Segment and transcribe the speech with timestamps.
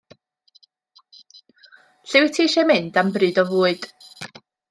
[2.07, 3.83] Lle wyt ti eisiau mynd am bryd o fwyd?